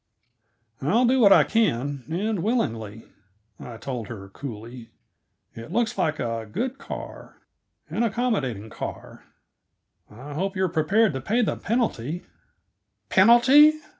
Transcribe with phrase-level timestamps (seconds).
[0.81, 3.05] "I'll do what I can, and willingly,"
[3.59, 4.89] I told her coolly.
[5.53, 7.37] "It looks like a good car
[7.87, 9.25] an accommodating car.
[10.09, 12.23] I hope you are prepared to pay the penalty"
[13.09, 13.73] "Penalty?"